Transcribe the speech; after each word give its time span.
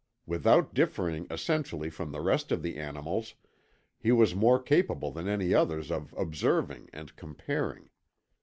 Without 0.25 0.73
differing 0.73 1.27
essentially 1.29 1.91
from 1.91 2.11
the 2.11 2.21
rest 2.21 2.51
of 2.51 2.63
the 2.63 2.75
animals, 2.77 3.35
he 3.99 4.11
was 4.11 4.33
more 4.33 4.59
capable 4.59 5.11
than 5.11 5.27
any 5.27 5.53
others 5.53 5.91
of 5.91 6.11
observing 6.17 6.89
and 6.91 7.15
comparing. 7.15 7.91